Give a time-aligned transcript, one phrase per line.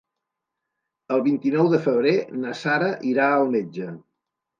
[1.17, 2.13] El vint-i-nou de febrer
[2.45, 3.91] na Sara irà al metge.